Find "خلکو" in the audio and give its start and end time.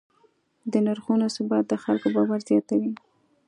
1.83-2.07